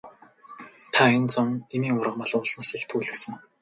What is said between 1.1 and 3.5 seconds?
энэ зун эмийн ургамал уулнаас их түүлгэсэн.